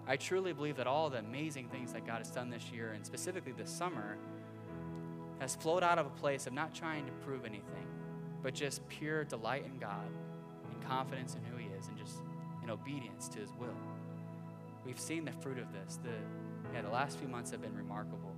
[0.08, 3.06] I truly believe that all the amazing things that God has done this year, and
[3.06, 4.18] specifically this summer,
[5.40, 7.88] has flowed out of a place of not trying to prove anything,
[8.42, 10.08] but just pure delight in God
[10.72, 12.18] and confidence in who He is and just
[12.64, 13.78] in obedience to His will.
[14.86, 15.98] We've seen the fruit of this.
[16.04, 16.10] The,
[16.74, 18.36] yeah, the last few months have been remarkable.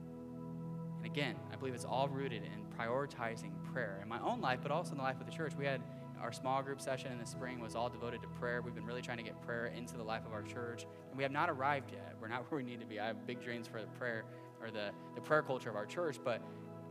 [0.97, 4.71] And again, I believe it's all rooted in prioritizing prayer in my own life, but
[4.71, 5.53] also in the life of the church.
[5.57, 5.81] We had
[6.21, 8.61] our small group session in the spring was all devoted to prayer.
[8.61, 11.23] We've been really trying to get prayer into the life of our church, and we
[11.23, 12.15] have not arrived yet.
[12.19, 12.99] We're not where we need to be.
[12.99, 14.25] I have big dreams for the prayer
[14.61, 16.41] or the, the prayer culture of our church, but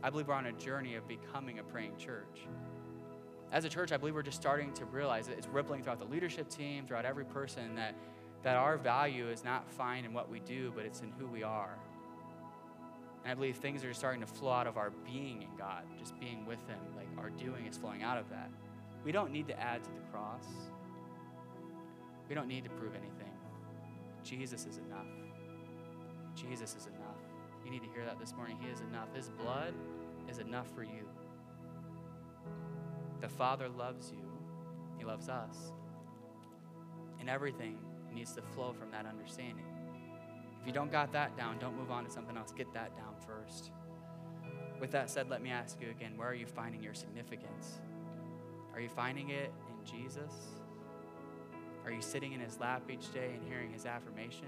[0.03, 2.47] I believe we're on a journey of becoming a praying church.
[3.51, 6.05] As a church, I believe we're just starting to realize that it's rippling throughout the
[6.05, 7.95] leadership team, throughout every person, that
[8.45, 11.41] that our value is not found in what we do, but it's in who we
[11.41, 11.79] are.
[13.23, 16.17] And I believe things are starting to flow out of our being in God, just
[16.19, 16.77] being with Him.
[16.95, 18.51] Like our doing is flowing out of that.
[19.03, 20.45] We don't need to add to the cross,
[22.29, 23.33] we don't need to prove anything.
[24.23, 25.07] Jesus is enough.
[26.35, 27.17] Jesus is enough.
[27.63, 28.57] You need to hear that this morning.
[28.61, 29.07] He is enough.
[29.15, 29.73] His blood
[30.29, 31.09] is enough for you.
[33.21, 34.29] The Father loves you,
[34.99, 35.71] He loves us.
[37.19, 37.79] And everything
[38.15, 39.65] needs to flow from that understanding.
[40.61, 42.51] If you don't got that down, don't move on to something else.
[42.51, 43.71] Get that down first.
[44.79, 47.79] With that said, let me ask you again where are you finding your significance?
[48.73, 50.31] Are you finding it in Jesus?
[51.85, 54.47] Are you sitting in his lap each day and hearing his affirmation?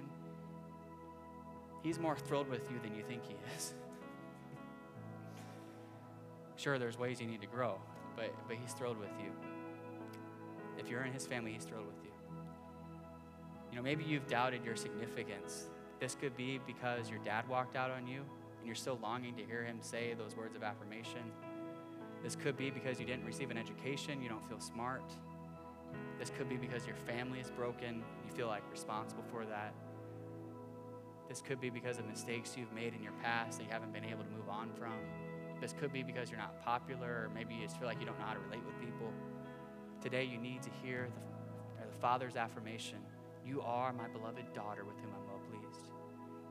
[1.84, 3.74] He's more thrilled with you than you think he is.
[6.56, 7.80] sure, there's ways you need to grow,
[8.15, 9.32] but, but he's thrilled with you.
[10.78, 11.96] If you're in his family, he's thrilled with you.
[13.72, 15.70] You know, maybe you've doubted your significance.
[16.00, 18.24] This could be because your dad walked out on you
[18.58, 21.32] and you're still longing to hear him say those words of affirmation.
[22.24, 25.12] This could be because you didn't receive an education, you don't feel smart.
[26.20, 29.74] This could be because your family is broken, you feel like responsible for that.
[31.30, 34.06] This could be because of mistakes you've made in your past that you haven't been
[34.06, 34.94] able to move on from.
[35.60, 38.18] This could be because you're not popular, or maybe you just feel like you don't
[38.20, 39.12] know how to relate with people.
[40.02, 41.10] Today, you need to hear
[41.80, 43.00] the father's affirmation
[43.48, 45.91] You are my beloved daughter with whom I'm well pleased.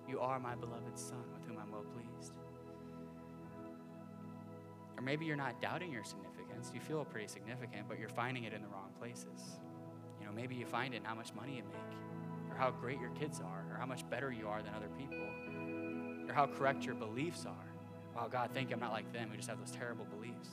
[0.08, 2.32] You are my beloved son with whom I'm well pleased.
[4.96, 6.72] Or maybe you're not doubting your significance.
[6.72, 9.60] You feel pretty significant, but you're finding it in the wrong places.
[10.18, 12.98] You know, maybe you find it in how much money you make, or how great
[12.98, 16.86] your kids are, or how much better you are than other people, or how correct
[16.86, 17.74] your beliefs are.
[18.16, 20.48] Wow, God, thank you, I'm not like them who just have those terrible beliefs.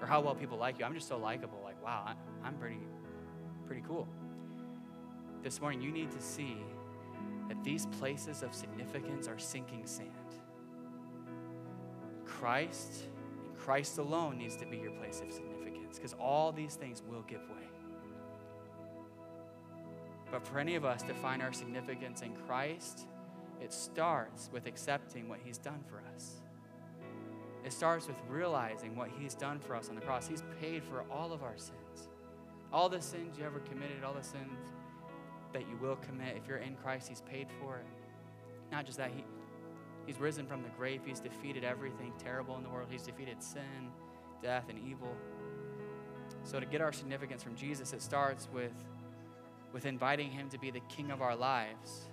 [0.00, 0.86] Or how well people like you.
[0.86, 1.60] I'm just so likable.
[1.62, 2.80] Like, wow, I'm pretty,
[3.66, 4.08] pretty cool.
[5.42, 6.56] This morning, you need to see
[7.48, 10.10] that these places of significance are sinking sand.
[12.24, 13.08] Christ
[13.44, 17.22] and Christ alone needs to be your place of significance because all these things will
[17.22, 17.68] give way.
[20.30, 23.06] But for any of us to find our significance in Christ,
[23.60, 26.40] it starts with accepting what He's done for us.
[27.64, 30.28] It starts with realizing what He's done for us on the cross.
[30.28, 32.08] He's paid for all of our sins.
[32.72, 34.72] All the sins you ever committed, all the sins
[35.52, 36.36] that you will commit.
[36.36, 37.86] If you're in Christ, He's paid for it.
[38.70, 39.24] Not just that, he,
[40.06, 41.02] He's risen from the grave.
[41.04, 42.88] He's defeated everything terrible in the world.
[42.90, 43.90] He's defeated sin,
[44.42, 45.14] death, and evil.
[46.44, 48.72] So, to get our significance from Jesus, it starts with,
[49.72, 52.08] with inviting Him to be the King of our lives,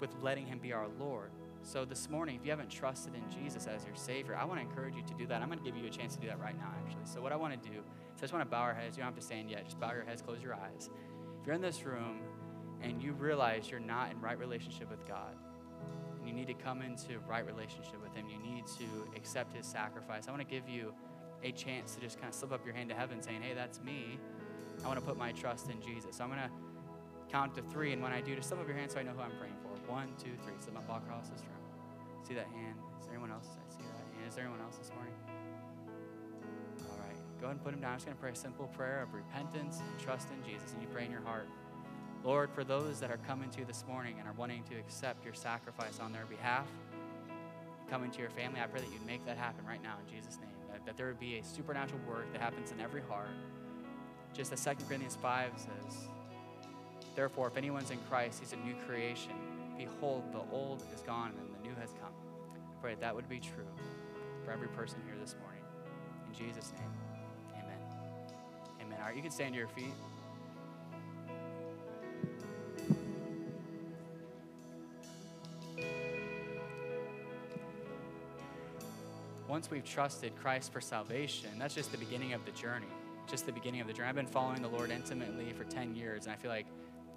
[0.00, 1.30] with letting Him be our Lord.
[1.62, 4.66] So, this morning, if you haven't trusted in Jesus as your Savior, I want to
[4.66, 5.40] encourage you to do that.
[5.40, 7.06] I'm going to give you a chance to do that right now, actually.
[7.06, 8.96] So, what I want to do is I just want to bow our heads.
[8.96, 9.64] You don't have to stand yet.
[9.64, 10.90] Just bow your heads, close your eyes.
[11.46, 12.18] You're in this room
[12.82, 15.34] and you realize you're not in right relationship with God,
[16.18, 19.64] and you need to come into right relationship with Him, you need to accept His
[19.64, 20.26] sacrifice.
[20.26, 20.92] I want to give you
[21.42, 23.80] a chance to just kind of slip up your hand to heaven saying, Hey, that's
[23.80, 24.18] me.
[24.84, 26.16] I want to put my trust in Jesus.
[26.16, 26.50] So I'm going to
[27.30, 29.12] count to three, and when I do, just slip up your hand so I know
[29.12, 29.90] who I'm praying for.
[29.90, 30.54] One, two, three.
[30.58, 31.62] Slip up across this room.
[32.26, 32.74] See that hand?
[33.00, 33.46] Is there anyone else?
[33.54, 34.28] I see that hand.
[34.28, 35.14] Is there anyone else this morning?
[37.40, 37.92] Go ahead and put him down.
[37.92, 40.72] I'm just going to pray a simple prayer of repentance and trust in Jesus.
[40.72, 41.48] And you pray in your heart.
[42.24, 45.24] Lord, for those that are coming to you this morning and are wanting to accept
[45.24, 46.66] your sacrifice on their behalf,
[47.90, 50.38] coming to your family, I pray that you'd make that happen right now in Jesus'
[50.40, 50.50] name.
[50.72, 53.28] That, that there would be a supernatural work that happens in every heart.
[54.32, 56.08] Just as 2 Corinthians 5 says,
[57.14, 59.32] Therefore, if anyone's in Christ, he's a new creation.
[59.78, 62.12] Behold, the old is gone and the new has come.
[62.54, 63.68] I pray that, that would be true
[64.44, 65.62] for every person here this morning.
[66.28, 67.05] In Jesus' name.
[68.96, 69.00] Amen.
[69.00, 69.92] All right, you can stand to your feet.
[79.48, 82.86] Once we've trusted Christ for salvation, that's just the beginning of the journey.
[83.28, 84.08] Just the beginning of the journey.
[84.08, 86.66] I've been following the Lord intimately for 10 years, and I feel like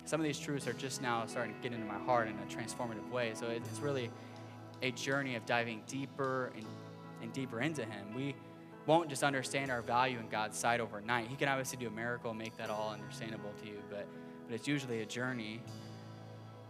[0.05, 2.45] some of these truths are just now starting to get into my heart in a
[2.45, 3.31] transformative way.
[3.33, 4.09] So it's really
[4.81, 6.65] a journey of diving deeper and,
[7.21, 8.13] and deeper into Him.
[8.15, 8.35] We
[8.89, 11.27] won't just understand our value in God's sight overnight.
[11.27, 14.07] He can obviously do a miracle and make that all understandable to you, but,
[14.47, 15.61] but it's usually a journey.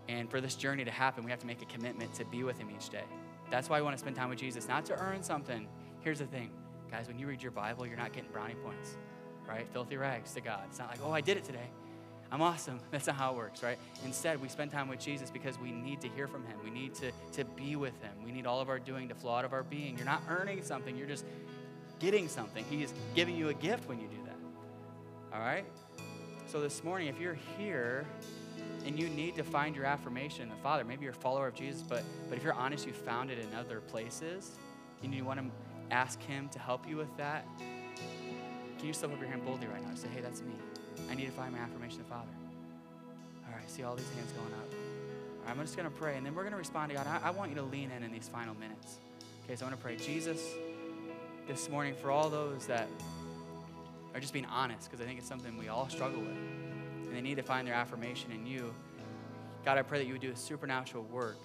[0.09, 2.57] And for this journey to happen, we have to make a commitment to be with
[2.57, 3.05] Him each day.
[3.49, 5.65] That's why we want to spend time with Jesus, not to earn something.
[6.01, 6.49] Here's the thing,
[6.91, 8.97] guys, when you read your Bible, you're not getting brownie points,
[9.47, 9.65] right?
[9.71, 10.63] Filthy rags to God.
[10.67, 11.69] It's not like, oh, I did it today.
[12.33, 12.81] I'm awesome.
[12.91, 13.77] That's not how it works, right?
[14.03, 16.57] Instead, we spend time with Jesus because we need to hear from him.
[16.65, 18.11] We need to, to be with him.
[18.25, 19.95] We need all of our doing to flow out of our being.
[19.95, 21.23] You're not earning something, you're just
[21.99, 22.65] getting something.
[22.69, 25.37] He's giving you a gift when you do that.
[25.37, 25.65] All right?
[26.47, 28.05] So this morning, if you're here
[28.85, 31.53] and you need to find your affirmation in the Father, maybe you're a follower of
[31.53, 34.57] Jesus, but, but if you're honest, you found it in other places,
[35.03, 35.45] and you want to
[35.91, 37.45] ask him to help you with that,
[38.77, 40.53] can you slip up your hand boldly right now and say, hey, that's me.
[41.09, 42.31] I need to find my affirmation of Father.
[43.47, 44.73] All right, see all these hands going up.
[44.73, 47.07] All right, I'm just going to pray, and then we're going to respond to God.
[47.07, 48.97] I, I want you to lean in in these final minutes.
[49.45, 50.41] Okay, so I want to pray, Jesus,
[51.49, 52.87] this morning for all those that
[54.13, 57.21] are just being honest, because I think it's something we all struggle with, and they
[57.21, 58.71] need to find their affirmation in you.
[59.65, 61.37] God, I pray that you would do a supernatural work.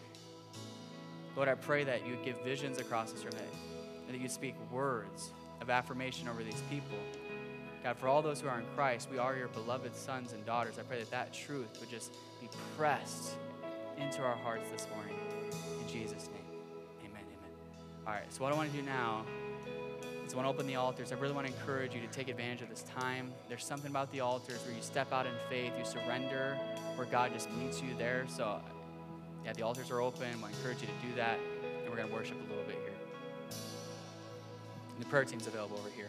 [1.36, 4.54] Lord, I pray that you would give visions across this room, that, that you'd speak
[4.70, 5.32] words
[5.62, 6.98] of affirmation over these people.
[7.82, 10.78] God, for all those who are in Christ, we are your beloved sons and daughters.
[10.78, 13.36] I pray that that truth would just be pressed
[13.96, 15.16] into our hearts this morning.
[15.80, 16.60] In Jesus' name,
[17.00, 18.06] amen, amen.
[18.06, 19.24] All right, so what I want to do now
[20.34, 21.12] I want to open the altars.
[21.12, 23.32] I really want to encourage you to take advantage of this time.
[23.48, 26.58] There's something about the altars where you step out in faith, you surrender,
[26.96, 28.24] where God just meets you there.
[28.26, 28.60] So,
[29.44, 30.26] yeah, the altars are open.
[30.44, 32.96] I encourage you to do that, and we're going to worship a little bit here.
[34.96, 36.08] And the prayer team's available over here.